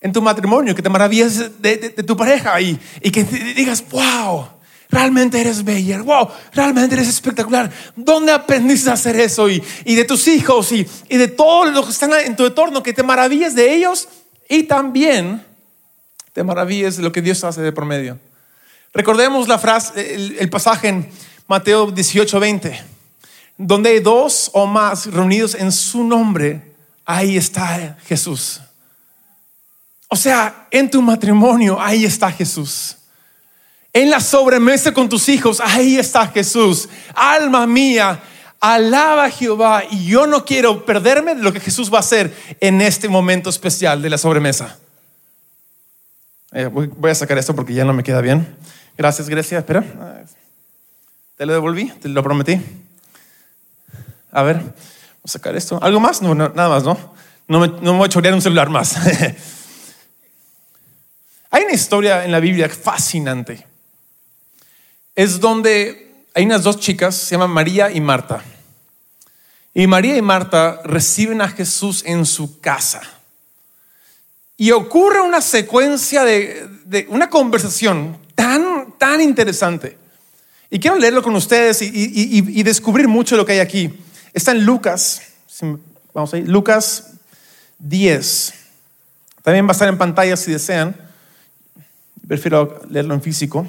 en 0.02 0.12
tu 0.12 0.22
matrimonio, 0.22 0.76
que 0.76 0.82
te 0.82 0.90
maravillas 0.90 1.62
de, 1.62 1.78
tu 2.06 2.18
pareja 2.18 2.60
y, 2.60 2.78
y 3.02 3.12
que 3.12 3.24
digas, 3.24 3.82
wow, 3.90 4.46
realmente 4.94 5.42
eres 5.42 5.64
bella, 5.64 6.02
wow, 6.02 6.30
realmente 6.54 6.96
eres 6.96 7.10
espectacular. 7.10 7.72
¿Dónde 7.96 8.32
aprendiste 8.32 8.90
a 8.90 8.94
hacer 8.94 9.16
eso? 9.16 9.50
Y, 9.50 9.62
y 9.86 9.96
de 9.96 10.06
tus 10.06 10.28
hijos 10.28 10.72
y, 10.72 10.88
y 11.10 11.18
de 11.18 11.28
todos 11.28 11.74
los 11.74 11.86
que 11.86 11.92
están 11.92 12.14
en 12.14 12.36
tu 12.36 12.46
entorno, 12.46 12.84
que 12.84 12.94
te 12.94 13.04
maravilles 13.04 13.56
de 13.56 13.74
ellos 13.74 14.08
y 14.48 14.64
también 14.64 15.44
te 16.32 16.44
maravilles 16.44 16.98
de 16.98 17.04
lo 17.04 17.12
que 17.12 17.22
Dios 17.22 17.44
hace 17.44 17.62
de 17.62 17.72
promedio. 17.72 18.20
Recordemos 18.94 19.48
la 19.48 19.58
frase, 19.58 20.14
el, 20.40 20.50
pasaje 20.52 20.90
en 20.90 21.10
Mateo 21.48 21.92
18, 21.92 22.40
20, 22.40 22.84
donde 23.58 23.90
hay 23.90 24.00
dos 24.00 24.52
o 24.54 24.68
más 24.68 25.08
reunidos 25.08 25.56
en 25.56 25.72
su 25.72 26.04
nombre, 26.04 26.76
ahí 27.04 27.36
está 27.36 27.98
Jesús. 28.06 28.62
O 30.08 30.16
sea, 30.16 30.68
en 30.70 30.92
tu 30.92 31.02
matrimonio, 31.02 31.82
ahí 31.82 32.06
está 32.06 32.32
Jesús. 32.32 32.98
En 33.94 34.10
la 34.10 34.20
sobremesa 34.20 34.92
con 34.92 35.08
tus 35.08 35.30
hijos, 35.30 35.62
ahí 35.62 35.98
está 35.98 36.28
Jesús. 36.28 36.90
Alma 37.14 37.68
mía, 37.68 38.20
alaba 38.60 39.26
a 39.26 39.30
Jehová. 39.30 39.84
Y 39.88 40.08
yo 40.08 40.26
no 40.26 40.46
quiero 40.46 40.84
perderme 40.84 41.36
de 41.36 41.44
lo 41.44 41.54
que 41.54 41.60
Jesús 41.60 41.94
va 41.94 41.98
a 41.98 42.00
hacer 42.00 42.36
en 42.60 42.82
este 42.82 43.08
momento 43.08 43.52
especial 43.52 44.02
de 44.02 44.10
la 44.10 44.18
sobremesa. 44.18 44.80
Eh, 46.54 46.66
voy, 46.66 47.12
a 47.12 47.16
sacar 47.16 47.38
esto 47.38 47.56
porque 47.56 47.76
ya 47.76 47.86
no 47.86 47.94
me 47.94 48.02
queda 48.02 48.20
bien. 48.22 48.56
Gracias, 48.98 49.30
Grecia. 49.30 49.60
Espera. 49.60 49.84
Te 51.38 51.46
lo 51.46 51.54
devolví, 51.54 51.92
te 52.02 52.10
lo 52.10 52.24
prometí. 52.24 52.60
A 54.32 54.42
ver, 54.42 54.58
voy 54.58 54.74
a 55.24 55.28
sacar 55.28 55.56
esto. 55.56 55.78
¿Algo 55.84 56.00
más? 56.00 56.20
No, 56.24 56.34
no, 56.34 56.50
nada 56.50 56.70
más, 56.70 56.84
¿no? 56.84 56.98
No 57.48 57.60
me, 57.60 57.68
no 57.68 57.92
me 57.92 58.00
voy 58.00 58.06
a 58.08 58.10
chorear 58.10 58.34
un 58.34 58.42
celular 58.42 58.70
más. 58.70 58.96
Hay 61.52 61.64
una 61.64 61.74
historia 61.74 62.26
en 62.26 62.32
la 62.32 62.40
Biblia 62.40 62.68
fascinante. 62.70 63.73
Es 65.16 65.40
donde 65.40 66.26
hay 66.34 66.46
unas 66.46 66.64
dos 66.64 66.80
chicas, 66.80 67.16
se 67.16 67.36
llaman 67.36 67.52
María 67.52 67.92
y 67.92 68.02
Marta. 68.02 68.44
Y 69.74 69.88
María 69.88 70.18
y 70.18 70.22
Marta 70.22 70.82
reciben 70.84 71.42
a 71.42 71.50
Jesús 71.50 72.04
en 72.06 72.26
su 72.26 72.60
casa. 72.60 73.02
Y 74.58 74.72
ocurre 74.72 75.22
una 75.22 75.42
secuencia 75.42 76.24
de, 76.24 77.06
una 77.10 77.30
conversación 77.30 78.18
tan, 78.36 78.94
tan 78.98 79.22
interesante. 79.22 79.98
Y 80.70 80.80
quiero 80.80 80.98
leerlo 80.98 81.22
con 81.22 81.36
ustedes 81.36 81.82
y, 81.82 82.64
descubrir 82.64 83.08
mucho 83.08 83.36
lo 83.36 83.46
que 83.46 83.54
hay 83.54 83.60
aquí. 83.60 83.94
Está 84.34 84.52
en 84.52 84.66
Lucas, 84.66 85.22
vamos 86.14 86.34
ahí, 86.34 86.44
Lucas 86.44 87.12
10. 87.80 88.54
También 89.44 89.66
va 89.66 89.70
a 89.70 89.74
estar 89.74 89.88
en 89.88 89.98
pantalla 89.98 90.36
si 90.38 90.52
desean. 90.52 90.96
Prefiero 92.28 92.82
leerlo 92.90 93.14
en 93.14 93.22
físico. 93.22 93.68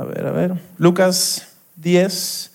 A 0.00 0.04
ver, 0.04 0.26
a 0.26 0.30
ver. 0.30 0.54
Lucas 0.78 1.46
10, 1.76 2.52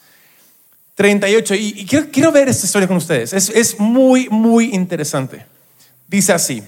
38. 0.96 1.54
Y, 1.54 1.82
y 1.82 1.86
quiero, 1.86 2.08
quiero 2.12 2.32
ver 2.32 2.50
esta 2.50 2.66
historia 2.66 2.88
con 2.88 2.98
ustedes. 2.98 3.34
Es, 3.34 3.50
es 3.50 3.80
muy, 3.80 4.28
muy 4.30 4.74
interesante. 4.74 5.46
Dice 6.08 6.34
así. 6.34 6.64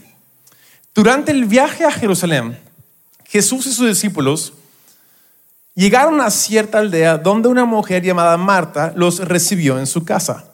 Durante 0.94 1.32
el 1.32 1.46
viaje 1.46 1.84
a 1.84 1.92
Jerusalén, 1.92 2.60
Jesús 3.26 3.66
y 3.66 3.74
sus 3.74 3.88
discípulos 3.88 4.54
llegaron 5.74 6.22
a 6.22 6.30
cierta 6.30 6.78
aldea 6.78 7.18
donde 7.18 7.50
una 7.50 7.66
mujer 7.66 8.04
llamada 8.04 8.38
Marta 8.38 8.94
los 8.96 9.18
recibió 9.28 9.80
en 9.80 9.88
su 9.88 10.06
casa. 10.06 10.46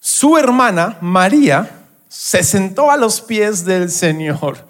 Su 0.00 0.36
hermana, 0.36 0.98
María, 1.00 1.86
se 2.08 2.42
sentó 2.42 2.90
a 2.90 2.96
los 2.96 3.20
pies 3.20 3.64
del 3.64 3.92
Señor 3.92 4.66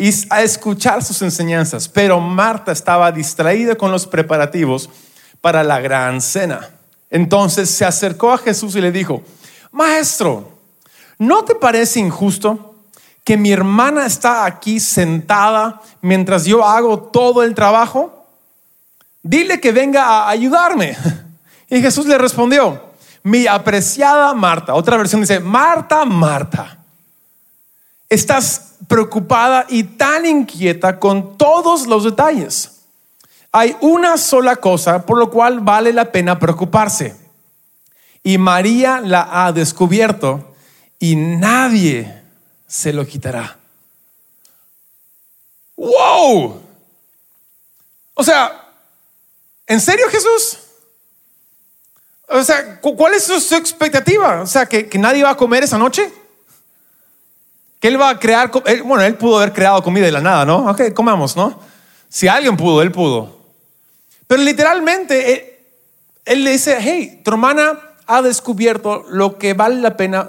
y 0.00 0.14
a 0.30 0.42
escuchar 0.42 1.02
sus 1.02 1.20
enseñanzas, 1.22 1.88
pero 1.88 2.20
Marta 2.20 2.70
estaba 2.70 3.10
distraída 3.10 3.74
con 3.74 3.90
los 3.90 4.06
preparativos 4.06 4.88
para 5.40 5.64
la 5.64 5.80
gran 5.80 6.20
cena. 6.20 6.70
Entonces 7.10 7.68
se 7.68 7.84
acercó 7.84 8.32
a 8.32 8.38
Jesús 8.38 8.76
y 8.76 8.80
le 8.80 8.92
dijo, 8.92 9.24
Maestro, 9.72 10.56
¿no 11.18 11.44
te 11.44 11.56
parece 11.56 11.98
injusto 11.98 12.76
que 13.24 13.36
mi 13.36 13.50
hermana 13.50 14.06
está 14.06 14.44
aquí 14.44 14.78
sentada 14.78 15.82
mientras 16.00 16.44
yo 16.44 16.64
hago 16.64 17.00
todo 17.00 17.42
el 17.42 17.56
trabajo? 17.56 18.24
Dile 19.24 19.60
que 19.60 19.72
venga 19.72 20.04
a 20.04 20.30
ayudarme. 20.30 20.96
Y 21.70 21.82
Jesús 21.82 22.06
le 22.06 22.16
respondió, 22.16 22.82
mi 23.22 23.46
apreciada 23.46 24.32
Marta, 24.32 24.72
otra 24.72 24.96
versión 24.96 25.20
dice, 25.20 25.38
Marta, 25.38 26.06
Marta, 26.06 26.78
estás 28.08 28.67
preocupada 28.86 29.66
y 29.68 29.82
tan 29.82 30.26
inquieta 30.26 30.98
con 30.98 31.36
todos 31.36 31.86
los 31.86 32.04
detalles. 32.04 32.72
Hay 33.50 33.76
una 33.80 34.16
sola 34.18 34.56
cosa 34.56 35.04
por 35.04 35.18
lo 35.18 35.30
cual 35.30 35.60
vale 35.60 35.92
la 35.92 36.12
pena 36.12 36.38
preocuparse. 36.38 37.16
Y 38.22 38.38
María 38.38 39.00
la 39.00 39.46
ha 39.46 39.52
descubierto 39.52 40.54
y 40.98 41.16
nadie 41.16 42.22
se 42.66 42.92
lo 42.92 43.06
quitará. 43.06 43.56
¡Wow! 45.76 46.60
O 48.14 48.24
sea, 48.24 48.74
¿en 49.66 49.80
serio 49.80 50.08
Jesús? 50.10 50.58
O 52.28 52.42
sea, 52.42 52.80
¿cuál 52.80 53.14
es 53.14 53.24
su, 53.24 53.54
expectativa? 53.54 54.42
O 54.42 54.46
sea, 54.46 54.66
¿que, 54.66 54.90
nadie 54.98 55.22
va 55.22 55.30
a 55.30 55.36
comer 55.36 55.64
esa 55.64 55.78
noche. 55.78 56.12
Que 57.80 57.88
él 57.88 58.00
va 58.00 58.10
a 58.10 58.18
crear, 58.18 58.50
bueno, 58.84 59.02
él 59.02 59.14
pudo 59.14 59.38
haber 59.38 59.52
creado 59.52 59.82
comida 59.82 60.06
de 60.06 60.12
la 60.12 60.20
nada, 60.20 60.44
¿no? 60.44 60.70
Ok, 60.70 60.92
comamos, 60.94 61.36
¿no? 61.36 61.60
Si 62.08 62.26
alguien 62.26 62.56
pudo, 62.56 62.82
él 62.82 62.90
pudo. 62.90 63.38
Pero 64.26 64.42
literalmente, 64.42 65.32
él, 65.32 65.44
él 66.24 66.44
le 66.44 66.52
dice, 66.52 66.78
hey, 66.80 67.20
tu 67.24 67.30
hermana 67.30 67.78
ha 68.06 68.22
descubierto 68.22 69.04
lo 69.10 69.38
que 69.38 69.54
vale 69.54 69.76
la 69.76 69.96
pena 69.96 70.28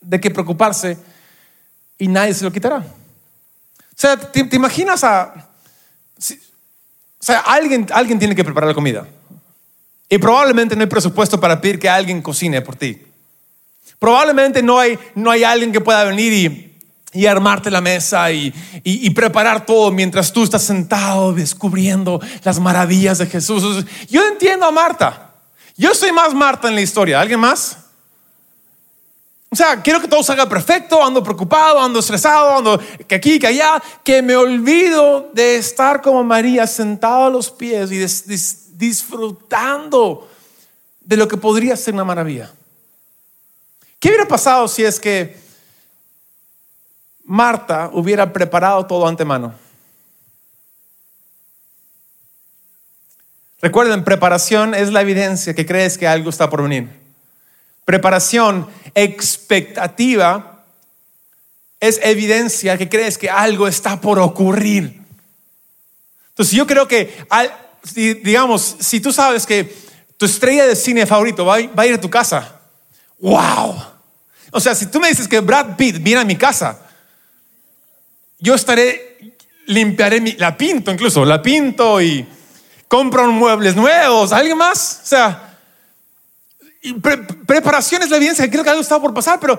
de 0.00 0.20
que 0.20 0.30
preocuparse 0.30 0.98
y 1.98 2.08
nadie 2.08 2.34
se 2.34 2.44
lo 2.44 2.52
quitará. 2.52 2.78
O 2.78 3.94
sea, 3.94 4.16
¿te, 4.16 4.48
imaginas 4.56 5.04
a... 5.04 5.32
o 6.18 6.22
sea, 7.20 7.38
alguien, 7.40 7.86
alguien 7.92 8.18
tiene 8.18 8.34
que 8.34 8.44
preparar 8.44 8.68
la 8.68 8.74
comida. 8.74 9.06
Y 10.08 10.18
probablemente 10.18 10.74
no 10.74 10.82
hay 10.82 10.88
presupuesto 10.88 11.40
para 11.40 11.60
pedir 11.60 11.78
que 11.78 11.88
alguien 11.88 12.20
cocine 12.20 12.60
por 12.60 12.74
ti. 12.74 13.00
Probablemente 13.98 14.62
no 14.62 14.78
hay, 14.78 14.98
no 15.14 15.30
hay 15.30 15.44
alguien 15.44 15.70
que 15.70 15.80
pueda 15.80 16.02
venir 16.04 16.32
y, 16.32 16.71
y 17.12 17.26
armarte 17.26 17.70
la 17.70 17.80
mesa 17.80 18.32
y, 18.32 18.54
y, 18.82 19.10
preparar 19.10 19.66
todo 19.66 19.90
mientras 19.90 20.32
tú 20.32 20.44
estás 20.44 20.62
sentado 20.62 21.34
descubriendo 21.34 22.20
las 22.42 22.58
maravillas 22.58 23.18
de 23.18 23.26
Jesús. 23.26 23.84
Yo 24.08 24.26
entiendo 24.26 24.64
a 24.64 24.70
Marta. 24.70 25.30
Yo 25.76 25.94
soy 25.94 26.10
más 26.10 26.32
Marta 26.32 26.68
en 26.68 26.74
la 26.74 26.80
historia. 26.80 27.20
¿Alguien 27.20 27.40
más? 27.40 27.76
O 29.50 29.56
sea, 29.56 29.82
quiero 29.82 30.00
que 30.00 30.08
todo 30.08 30.22
salga 30.22 30.48
perfecto, 30.48 31.04
ando 31.04 31.22
preocupado, 31.22 31.78
ando 31.78 31.98
estresado, 31.98 32.56
ando 32.56 32.80
que 33.06 33.14
aquí, 33.14 33.38
que 33.38 33.48
allá, 33.48 33.82
que 34.02 34.22
me 34.22 34.34
olvido 34.34 35.30
de 35.34 35.56
estar 35.56 36.00
como 36.00 36.24
María 36.24 36.66
sentado 36.66 37.26
a 37.26 37.30
los 37.30 37.50
pies 37.50 37.92
y 37.92 37.98
disfrutando 38.78 40.26
de 41.02 41.16
lo 41.18 41.28
que 41.28 41.36
podría 41.36 41.76
ser 41.76 41.92
una 41.92 42.04
maravilla. 42.04 42.50
¿Qué 43.98 44.08
hubiera 44.08 44.26
pasado 44.26 44.66
si 44.68 44.84
es 44.84 44.98
que 44.98 45.41
Marta 47.32 47.88
hubiera 47.94 48.30
preparado 48.30 48.84
todo 48.84 49.08
antemano? 49.08 49.54
Recuerden, 53.62 54.04
preparación 54.04 54.74
es 54.74 54.92
la 54.92 55.00
evidencia 55.00 55.54
que 55.54 55.64
crees 55.64 55.96
que 55.96 56.06
algo 56.06 56.28
está 56.28 56.50
por 56.50 56.62
venir. 56.62 56.90
Preparación, 57.86 58.68
expectativa, 58.94 60.66
es 61.80 62.00
evidencia 62.02 62.76
que 62.76 62.90
crees 62.90 63.16
que 63.16 63.30
algo 63.30 63.66
está 63.66 63.98
por 63.98 64.18
ocurrir. 64.18 65.00
Entonces 66.28 66.54
yo 66.54 66.66
creo 66.66 66.86
que 66.86 67.16
digamos, 68.22 68.76
si 68.78 69.00
tú 69.00 69.10
sabes 69.10 69.46
que 69.46 69.74
tu 70.18 70.26
estrella 70.26 70.66
de 70.66 70.76
cine 70.76 71.06
favorito 71.06 71.46
va, 71.46 71.54
a 71.54 71.86
ir 71.86 71.94
a 71.94 72.00
tu 72.00 72.10
casa, 72.10 72.60
wow. 73.20 73.82
O 74.50 74.60
sea, 74.60 74.74
si 74.74 74.84
tú 74.84 75.00
me 75.00 75.08
dices 75.08 75.26
que 75.26 75.40
Brad 75.40 75.76
Pitt 75.78 75.96
viene 76.02 76.20
a 76.20 76.26
mi 76.26 76.36
casa, 76.36 76.90
yo 78.42 78.54
estaré, 78.54 79.36
limpiaré, 79.66 80.20
mi, 80.20 80.32
la 80.32 80.56
pinto 80.56 80.90
incluso, 80.90 81.24
la 81.24 81.40
pinto 81.40 82.02
y 82.02 82.26
compro 82.88 83.26
muebles 83.32 83.74
nuevos, 83.74 84.32
¿alguien 84.32 84.58
más? 84.58 85.00
O 85.04 85.06
sea, 85.06 85.58
preparación 87.46 88.02
es 88.02 88.10
la 88.10 88.18
evidencia, 88.18 88.50
creo 88.50 88.62
que 88.62 88.70
algo 88.70 88.82
estaba 88.82 89.00
por 89.00 89.14
pasar, 89.14 89.40
pero 89.40 89.58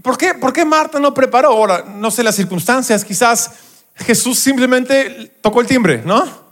¿por 0.00 0.16
qué, 0.16 0.32
¿por 0.32 0.54
qué 0.54 0.64
Marta 0.64 0.98
no 0.98 1.12
preparó? 1.12 1.48
Ahora, 1.48 1.84
no 1.86 2.10
sé 2.10 2.22
las 2.22 2.36
circunstancias, 2.36 3.04
quizás 3.04 3.50
Jesús 3.96 4.38
simplemente 4.38 5.32
tocó 5.42 5.60
el 5.60 5.66
timbre, 5.66 6.00
¿no? 6.06 6.42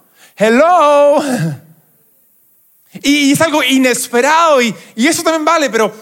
hello. 0.40 1.22
Y, 3.04 3.30
es 3.30 3.40
algo 3.40 3.62
inesperado 3.62 4.60
y, 4.60 4.74
eso 4.96 5.22
también 5.22 5.44
vale, 5.44 5.70
pero 5.70 5.94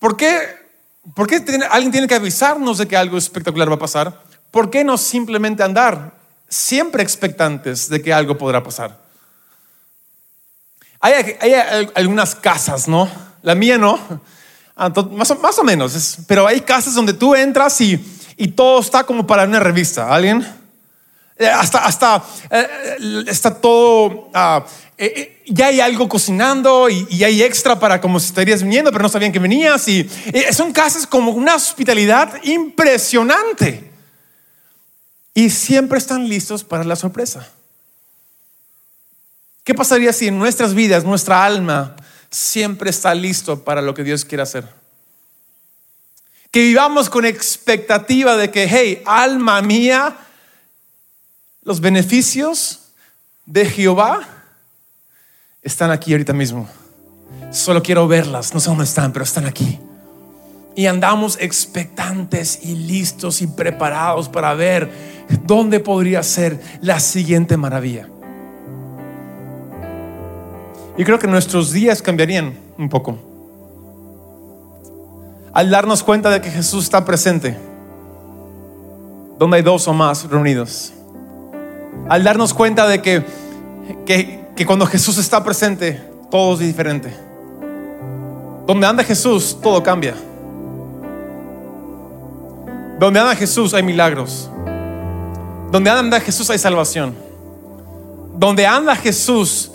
¿por 0.00 0.16
qué, 0.16 0.65
por 1.14 1.26
qué 1.26 1.36
alguien 1.70 1.92
tiene 1.92 2.08
que 2.08 2.14
avisarnos 2.14 2.78
de 2.78 2.88
que 2.88 2.96
algo 2.96 3.16
espectacular 3.16 3.70
va 3.70 3.74
a 3.74 3.78
pasar? 3.78 4.22
¿Por 4.50 4.70
qué 4.70 4.84
no 4.84 4.98
simplemente 4.98 5.62
andar 5.62 6.14
siempre 6.48 7.02
expectantes 7.02 7.88
de 7.88 8.02
que 8.02 8.12
algo 8.12 8.36
podrá 8.36 8.62
pasar? 8.62 8.98
Hay, 11.00 11.14
algunas 11.94 12.34
casas, 12.34 12.88
¿no? 12.88 13.08
La 13.42 13.54
mía 13.54 13.78
no, 13.78 13.98
ah, 14.76 14.92
más, 15.12 15.38
más 15.38 15.58
o 15.58 15.62
menos, 15.62 16.18
pero 16.26 16.46
hay 16.46 16.60
casas 16.62 16.94
donde 16.94 17.12
tú 17.12 17.34
entras 17.34 17.80
y, 17.80 18.04
y 18.36 18.48
todo 18.48 18.80
está 18.80 19.04
como 19.04 19.26
para 19.26 19.44
una 19.44 19.60
revista. 19.60 20.12
¿Alguien? 20.12 20.44
Eh, 21.38 21.46
hasta, 21.46 21.84
hasta 21.84 22.24
eh, 22.50 23.24
está 23.28 23.54
todo, 23.54 24.30
ah, 24.32 24.64
eh, 24.96 25.42
ya 25.46 25.66
hay 25.66 25.80
algo 25.80 26.08
cocinando 26.08 26.88
y, 26.88 27.22
hay 27.22 27.42
extra 27.42 27.78
para 27.78 28.00
como 28.00 28.18
si 28.18 28.28
estarías 28.28 28.62
viniendo, 28.62 28.90
pero 28.90 29.02
no 29.02 29.10
sabían 29.10 29.32
que 29.32 29.38
venías. 29.38 29.86
Y 29.86 30.08
son 30.52 30.72
casas 30.72 31.06
como 31.06 31.32
una 31.32 31.54
hospitalidad 31.54 32.42
impresionante. 32.42 33.90
Y 35.34 35.50
siempre 35.50 35.98
están 35.98 36.26
listos 36.26 36.64
para 36.64 36.82
la 36.84 36.96
sorpresa. 36.96 37.46
¿Qué 39.62 39.74
pasaría 39.74 40.14
si 40.14 40.28
en 40.28 40.38
nuestras 40.38 40.72
vidas, 40.72 41.04
nuestra 41.04 41.44
alma, 41.44 41.96
siempre 42.30 42.88
está 42.88 43.14
listo 43.14 43.62
para 43.62 43.82
lo 43.82 43.92
que 43.92 44.04
Dios 44.04 44.24
quiere 44.24 44.42
hacer? 44.42 44.66
Que 46.50 46.60
vivamos 46.60 47.10
con 47.10 47.26
expectativa 47.26 48.36
de 48.36 48.50
que, 48.50 48.66
hey, 48.66 49.02
alma 49.04 49.60
mía, 49.60 50.16
los 51.66 51.80
beneficios 51.80 52.92
de 53.44 53.66
Jehová 53.66 54.20
están 55.62 55.90
aquí 55.90 56.12
ahorita 56.12 56.32
mismo. 56.32 56.68
Solo 57.50 57.82
quiero 57.82 58.06
verlas, 58.06 58.54
no 58.54 58.60
sé 58.60 58.70
dónde 58.70 58.84
están, 58.84 59.12
pero 59.12 59.24
están 59.24 59.46
aquí. 59.46 59.80
Y 60.76 60.86
andamos 60.86 61.36
expectantes 61.40 62.60
y 62.62 62.76
listos 62.76 63.42
y 63.42 63.48
preparados 63.48 64.28
para 64.28 64.54
ver 64.54 64.88
dónde 65.44 65.80
podría 65.80 66.22
ser 66.22 66.60
la 66.82 67.00
siguiente 67.00 67.56
maravilla. 67.56 68.08
Y 70.96 71.02
creo 71.02 71.18
que 71.18 71.26
nuestros 71.26 71.72
días 71.72 72.00
cambiarían 72.00 72.56
un 72.78 72.88
poco. 72.88 73.18
Al 75.52 75.68
darnos 75.68 76.04
cuenta 76.04 76.30
de 76.30 76.40
que 76.40 76.50
Jesús 76.50 76.84
está 76.84 77.04
presente, 77.04 77.58
donde 79.36 79.56
hay 79.56 79.62
dos 79.64 79.88
o 79.88 79.92
más 79.92 80.30
reunidos 80.30 80.92
al 82.08 82.22
darnos 82.22 82.54
cuenta 82.54 82.86
de 82.86 83.02
que, 83.02 83.24
que, 84.04 84.66
cuando 84.66 84.86
Jesús 84.86 85.18
está 85.18 85.42
presente, 85.42 86.00
todo 86.30 86.54
es 86.54 86.60
diferente. 86.60 87.12
Donde 88.66 88.86
anda 88.86 89.04
Jesús, 89.04 89.58
todo 89.62 89.82
cambia. 89.82 90.14
Donde 92.98 93.20
anda 93.20 93.34
Jesús 93.34 93.74
hay 93.74 93.82
milagros. 93.82 94.48
Donde 95.70 95.90
anda 95.90 96.20
Jesús 96.20 96.48
hay 96.50 96.58
salvación. 96.58 97.14
Donde 98.36 98.66
anda 98.66 98.94
Jesús 98.96 99.72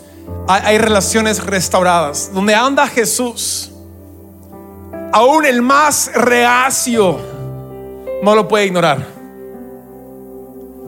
hay, 0.47 0.61
hay, 0.65 0.77
relaciones 0.77 1.43
restauradas. 1.43 2.31
Donde 2.33 2.55
anda 2.55 2.87
Jesús, 2.87 3.71
aún 5.13 5.45
el 5.45 5.61
más 5.61 6.11
reacio 6.13 7.19
no 8.23 8.35
lo 8.35 8.47
puede 8.47 8.65
ignorar. 8.65 9.20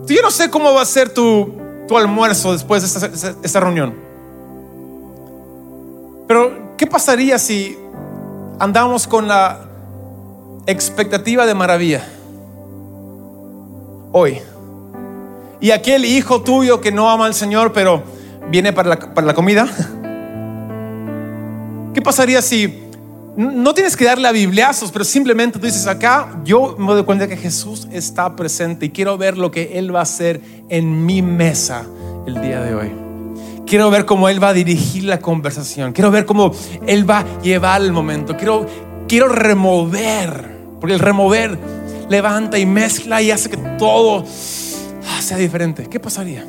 Yo 0.06 0.22
no 0.22 0.30
sé 0.30 0.50
cómo 0.50 0.74
va 0.74 0.82
a 0.82 0.86
ser 0.86 1.12
tu, 1.12 1.54
tu 1.88 1.96
almuerzo 1.96 2.52
después 2.52 2.82
de 2.82 3.32
esta, 3.42 3.60
reunión. 3.60 3.94
Pero, 6.26 6.74
¿qué 6.76 6.86
pasaría 6.86 7.38
si 7.38 7.78
andamos 8.58 9.06
con 9.06 9.28
la 9.28 9.60
expectativa 10.66 11.46
de 11.46 11.54
maravilla 11.54 12.04
hoy? 14.12 14.40
Y 15.60 15.70
aquel 15.70 16.04
hijo 16.04 16.42
tuyo 16.42 16.80
que 16.80 16.92
no 16.92 17.10
ama 17.10 17.26
al 17.26 17.34
Señor, 17.34 17.72
pero 17.72 18.02
viene 18.50 18.72
para 18.72 18.90
la, 18.90 18.98
para 18.98 19.26
la 19.26 19.34
comida. 19.34 19.66
¿Qué 21.94 22.02
pasaría 22.02 22.42
si 22.42 22.83
no 23.36 23.74
tienes 23.74 23.96
que 23.96 24.04
darle 24.04 24.28
a 24.28 24.32
bibliazos, 24.32 24.92
pero 24.92 25.04
simplemente 25.04 25.58
tú 25.58 25.66
dices 25.66 25.86
acá, 25.86 26.40
yo 26.44 26.76
me 26.78 26.92
doy 26.92 27.02
cuenta 27.04 27.26
que 27.26 27.36
Jesús 27.36 27.88
está 27.90 28.36
presente 28.36 28.86
y 28.86 28.90
quiero 28.90 29.18
ver 29.18 29.36
lo 29.36 29.50
que 29.50 29.78
Él 29.78 29.94
va 29.94 30.00
a 30.00 30.02
hacer 30.04 30.40
en 30.68 31.04
mi 31.04 31.20
mesa 31.20 31.84
el 32.26 32.40
día 32.40 32.60
de 32.60 32.74
hoy. 32.74 32.92
Quiero 33.66 33.90
ver 33.90 34.04
cómo 34.04 34.28
Él 34.28 34.42
va 34.42 34.50
a 34.50 34.52
dirigir 34.52 35.04
la 35.04 35.18
conversación. 35.18 35.92
Quiero 35.92 36.10
ver 36.10 36.26
cómo 36.26 36.52
Él 36.86 37.08
va 37.08 37.20
a 37.20 37.42
llevar 37.42 37.82
el 37.82 37.92
momento. 37.92 38.36
Quiero, 38.36 38.66
quiero 39.08 39.28
remover, 39.28 40.56
porque 40.78 40.94
el 40.94 41.00
remover 41.00 41.58
levanta 42.08 42.58
y 42.58 42.66
mezcla 42.66 43.20
y 43.20 43.30
hace 43.30 43.50
que 43.50 43.56
todo 43.78 44.24
sea 44.26 45.38
diferente. 45.38 45.88
¿Qué 45.88 45.98
pasaría? 45.98 46.46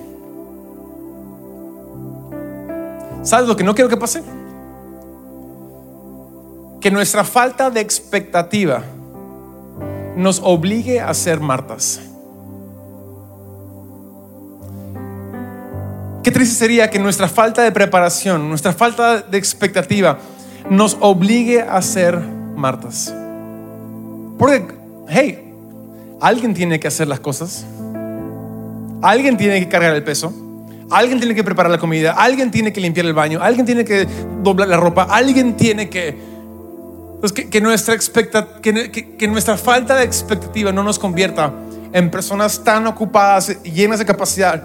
¿Sabes 3.23 3.47
lo 3.47 3.55
que 3.55 3.63
no 3.63 3.73
quiero 3.73 3.89
que 3.89 3.97
pase? 3.97 4.21
Que 6.85 6.91
nuestra 6.91 7.23
falta 7.23 7.71
de 7.71 7.81
expectativa 7.81 8.83
nos 10.15 10.39
obligue 10.43 11.01
a 11.01 11.11
ser 11.15 11.39
Martas. 11.39 11.99
triste 16.21 16.53
sería 16.53 16.91
que 16.91 16.99
nuestra 16.99 17.27
falta 17.27 17.63
de 17.63 17.71
preparación, 17.71 18.47
nuestra 18.47 18.71
falta 18.71 19.19
de 19.19 19.35
expectativa 19.35 20.19
nos 20.69 20.95
obligue 20.99 21.59
a 21.59 21.81
ser 21.81 22.19
Martas. 22.19 23.11
Porque, 24.37 24.67
hey, 25.09 25.39
alguien 26.21 26.53
tiene 26.53 26.79
que 26.79 26.87
hacer 26.87 27.07
las 27.07 27.19
cosas. 27.19 27.65
Alguien 29.01 29.37
tiene 29.37 29.59
que 29.59 29.69
cargar 29.69 29.95
el 29.95 30.03
peso. 30.03 30.31
Alguien 30.91 31.17
tiene 31.17 31.33
que 31.33 31.43
preparar 31.43 31.71
la 31.71 31.79
comida. 31.79 32.11
Alguien 32.11 32.51
tiene 32.51 32.71
que 32.71 32.79
limpiar 32.79 33.07
el 33.07 33.15
baño. 33.15 33.39
Alguien 33.41 33.65
tiene 33.65 33.83
que 33.83 34.07
doblar 34.43 34.67
la 34.67 34.77
ropa. 34.77 35.07
Alguien 35.09 35.57
tiene 35.57 35.89
que... 35.89 36.34
Que, 37.33 37.61
nuestra 39.27 39.57
falta 39.57 39.95
de 39.95 40.03
expectativa 40.03 40.71
no 40.71 40.83
nos 40.83 40.99
convierta 40.99 41.53
en 41.91 42.11
personas 42.11 42.63
tan 42.63 42.87
ocupadas, 42.87 43.61
llenas 43.63 43.99
de 43.99 44.05
capacidad, 44.05 44.63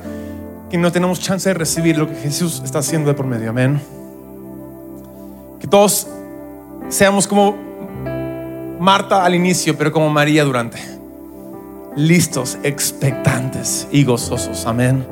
que 0.68 0.76
no 0.76 0.90
tenemos 0.90 1.20
chance 1.20 1.48
de 1.48 1.54
recibir 1.54 1.96
lo 1.96 2.08
que 2.08 2.14
Jesús 2.16 2.60
está 2.64 2.80
haciendo 2.80 3.08
de 3.08 3.14
por 3.14 3.26
medio. 3.26 3.50
Amén. 3.50 3.80
Que 5.60 5.66
todos 5.66 6.06
seamos 6.88 7.26
como 7.26 7.56
Marta 8.80 9.24
al 9.24 9.34
inicio, 9.34 9.76
pero 9.76 9.92
como 9.92 10.08
María 10.08 10.44
durante. 10.44 10.78
Listos, 11.96 12.58
expectantes 12.62 13.86
y 13.92 14.04
gozosos. 14.04 14.64
Amén. 14.66 15.06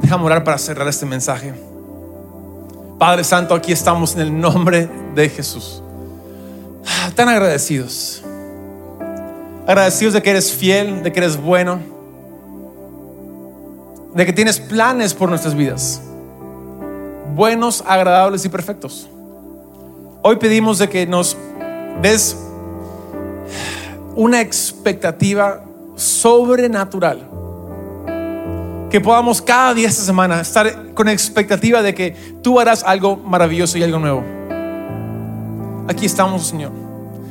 Déjame 0.00 0.24
orar 0.24 0.44
para 0.44 0.58
cerrar 0.58 0.86
este 0.88 1.06
mensaje. 1.06 1.52
Padre 2.98 3.24
Santo, 3.24 3.54
aquí 3.54 3.72
estamos 3.72 4.14
en 4.14 4.20
el 4.20 4.40
nombre 4.40 4.88
de 5.14 5.28
Jesús. 5.28 5.82
Tan 7.14 7.28
agradecidos. 7.28 8.22
Agradecidos 9.66 10.14
de 10.14 10.22
que 10.22 10.30
eres 10.30 10.52
fiel, 10.52 11.02
de 11.02 11.12
que 11.12 11.20
eres 11.20 11.40
bueno, 11.40 11.80
de 14.14 14.26
que 14.26 14.32
tienes 14.32 14.60
planes 14.60 15.14
por 15.14 15.28
nuestras 15.28 15.54
vidas. 15.54 16.00
Buenos, 17.34 17.82
agradables 17.86 18.44
y 18.44 18.48
perfectos. 18.48 19.08
Hoy 20.22 20.36
pedimos 20.36 20.78
de 20.78 20.88
que 20.88 21.06
nos 21.06 21.36
des 22.00 22.36
una 24.14 24.40
expectativa 24.40 25.64
sobrenatural. 25.96 27.28
Que 28.90 29.00
podamos 29.00 29.42
cada 29.42 29.74
día 29.74 29.88
esta 29.88 30.02
semana 30.02 30.40
estar 30.40 30.94
con 30.94 31.08
expectativa 31.08 31.82
de 31.82 31.94
que 31.94 32.12
tú 32.42 32.60
harás 32.60 32.84
algo 32.84 33.16
maravilloso 33.16 33.76
y 33.78 33.82
algo 33.82 33.98
nuevo. 33.98 34.22
Aquí 35.88 36.06
estamos, 36.06 36.46
Señor, 36.46 36.70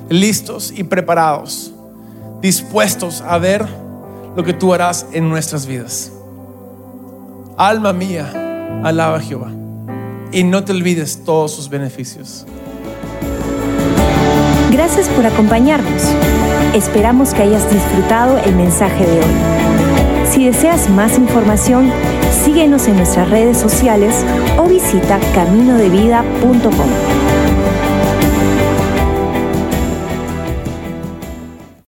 listos 0.10 0.74
y 0.76 0.84
preparados 0.84 1.74
dispuestos 2.44 3.22
a 3.22 3.38
ver 3.38 3.66
lo 4.36 4.44
que 4.44 4.54
tú 4.54 4.74
harás 4.74 5.08
en 5.14 5.30
nuestras 5.30 5.66
vidas. 5.66 6.12
Alma 7.58 7.94
mía, 7.94 8.82
alaba 8.84 9.18
a 9.18 9.22
Jehová 9.22 9.50
y 10.32 10.44
no 10.44 10.64
te 10.64 10.74
olvides 10.74 11.24
todos 11.24 11.54
sus 11.54 11.70
beneficios. 11.70 12.46
Gracias 14.72 15.08
por 15.10 15.26
acompañarnos. 15.26 16.04
Esperamos 16.74 17.34
que 17.34 17.44
hayas 17.44 17.72
disfrutado 17.72 18.38
el 18.40 18.56
mensaje 18.56 19.06
de 19.06 19.20
hoy. 19.20 20.28
Si 20.30 20.46
deseas 20.46 20.90
más 20.90 21.18
información, 21.18 21.92
síguenos 22.44 22.88
en 22.88 22.98
nuestras 22.98 23.30
redes 23.30 23.58
sociales 23.58 24.16
o 24.58 24.66
visita 24.66 25.20
caminodevida.com. 25.34 27.43